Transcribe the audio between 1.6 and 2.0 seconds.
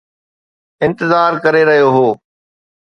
رهيو